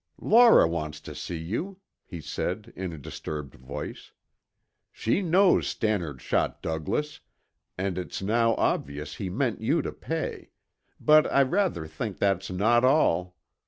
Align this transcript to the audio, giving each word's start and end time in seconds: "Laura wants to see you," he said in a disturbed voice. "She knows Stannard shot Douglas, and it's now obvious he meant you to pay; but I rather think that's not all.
"Laura 0.19 0.67
wants 0.67 0.99
to 0.99 1.13
see 1.13 1.37
you," 1.37 1.77
he 2.03 2.19
said 2.19 2.73
in 2.75 2.91
a 2.91 2.97
disturbed 2.97 3.53
voice. 3.53 4.13
"She 4.91 5.21
knows 5.21 5.67
Stannard 5.67 6.23
shot 6.23 6.59
Douglas, 6.63 7.19
and 7.77 7.99
it's 7.99 8.19
now 8.19 8.55
obvious 8.55 9.17
he 9.17 9.29
meant 9.29 9.61
you 9.61 9.83
to 9.83 9.91
pay; 9.91 10.49
but 10.99 11.31
I 11.31 11.43
rather 11.43 11.85
think 11.85 12.17
that's 12.17 12.49
not 12.49 12.83
all. 12.83 13.35